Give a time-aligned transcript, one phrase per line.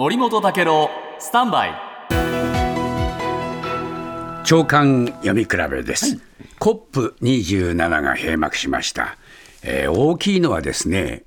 [0.00, 1.74] 森本武郎スタンバイ。
[4.46, 6.18] 長官読み比べです、
[6.58, 9.18] コップ27が閉幕しました、
[9.62, 11.24] えー、大きいのはですね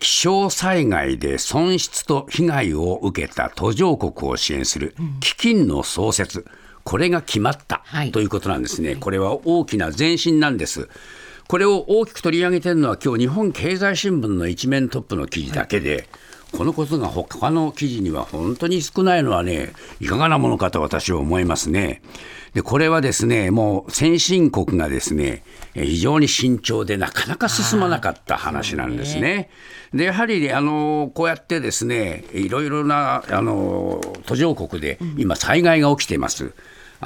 [0.00, 6.46] 気象災害で損失と被害を受けた途上国を支援する基金の創設、
[6.82, 10.88] これが決まった、ということなんですね、これは大きな前進なんです。
[11.46, 16.08] これを大きく取り上げてるのは、今日日本経済新聞の一面トップの記事だけで、
[16.56, 22.00] このことが他の記事には本当に少ないのはね、いかがなものかと私は思いますね。
[22.54, 25.42] で、これはですね、もう先進国がですね、
[25.74, 29.50] 非常に慎重でなかなか進まなかった話なんですね。
[29.92, 36.52] で、やはり、あの、こうやってですね、いろいろな、あの、途上国で今災害が起きています。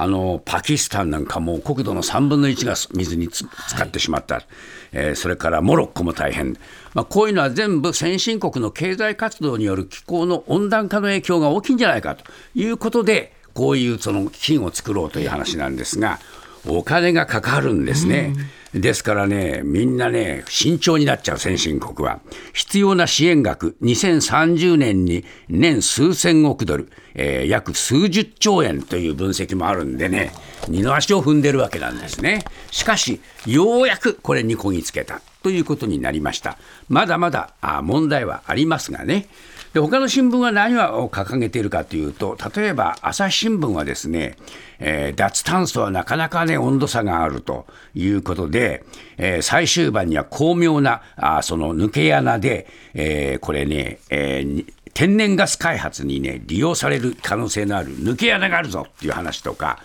[0.00, 4.46] あのパキスタンなんかも国土の3分の1が水につ使ってしまった、はい、
[4.92, 6.56] えー、それからモロッコも大変、
[6.94, 16.20] まあ、こういうのは全部先進国の経済活動による気候の温暖化の影響が大きいんじゃないかということで、こういうその金を作ろうという話なんですが、
[16.66, 18.34] お金がかかるんですね。
[18.74, 22.20] ですからね、みんなね、慎重になっちゃう、先進国は。
[22.52, 30.32] 必要な支援額、2030年に年数千億ドル、えー、約数十兆円という分析もあるんでね、
[30.68, 32.44] 二の足を踏んでるわけなんですね。
[32.70, 36.58] しかし、ようやくこれにこぎつけたということになりました。
[36.90, 39.28] まだまだあ問題はありますがね。
[39.74, 44.36] で他の新聞は何を掲げているかというと、例えば朝日新聞はですね、
[44.78, 48.84] えー、脱炭素はなかなかね、温度差があるということで、
[49.18, 59.80] えー、最終盤には巧妙なあその抜け穴で、えー、これね、えー、天然ガス開発にね、利用される可能性のある抜け穴があるぞっていう話とか、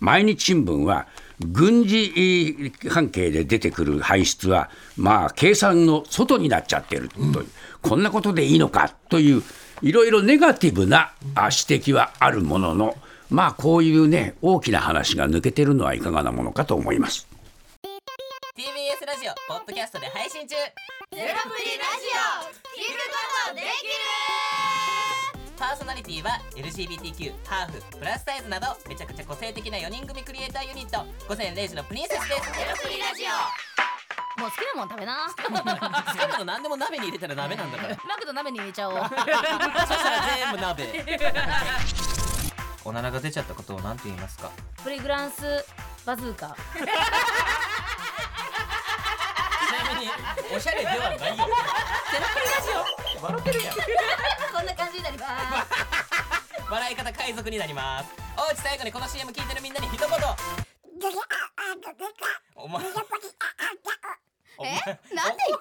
[0.00, 1.06] 毎日新聞は、
[1.46, 7.46] 軍事関係で出てくる排出は、まあ、計算の外になっちゃってるという、うん、
[7.82, 9.42] こんなことでいいのかという、
[9.82, 12.96] いろいろネガティブな指摘はあるものの、
[13.30, 17.26] まあ、こういうね、大きな話が抜けてるのはいかがなものかと思います。
[18.56, 20.54] TBS ラジオ、ポッドキャストで配信中。
[20.56, 20.70] ゼロ
[21.16, 23.70] プリラジオ、聞くことできる
[25.60, 32.50] パーソナリティは LGBTQ、ハーフ、プラスサイズなどめちゃくちゃ個性的な4人組クリエイターユニット午前0時のプリンセスです。
[32.58, 33.28] ゼロプリラジオ。
[34.42, 35.30] もう好きなもん食べな。
[35.30, 35.46] 好き
[36.28, 37.96] なの何でも鍋に入れたら鍋なんだから。
[38.04, 38.96] マクド鍋に入れちゃおう。
[38.98, 39.14] そした
[40.10, 41.06] ら全部鍋。
[42.84, 44.50] おならが出ちゃったことを何て言いますか？
[44.82, 45.64] プリグランス
[46.04, 46.48] バズーカ。
[46.48, 46.90] ちな
[49.94, 50.10] みに
[50.52, 51.14] おしゃれではないよ。
[51.14, 53.22] ゼロプリラジオ。
[53.22, 53.74] 笑ってるやん。
[53.76, 53.80] こ
[54.60, 55.28] んな感じになりま
[55.62, 55.70] す。
[56.68, 58.10] 笑い方海賊になります。
[58.36, 60.08] おうち最後にこの CM 聞いてるみんなに一言
[62.56, 62.84] お前
[64.62, 64.69] え
[65.14, 65.58] なんで言っ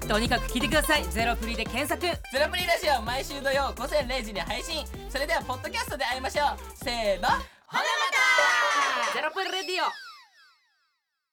[0.00, 0.08] た？
[0.08, 1.04] とにかく聞いてください。
[1.04, 2.00] ゼロプリで検索。
[2.00, 4.84] ゼロプリラジオ毎週土曜午前0時に配信。
[5.08, 6.56] それではポッドキャストで会いましょう。
[6.74, 7.28] せーの。
[7.28, 7.84] ほなま
[9.12, 9.14] た。
[9.14, 10.07] ゼロプリレディオ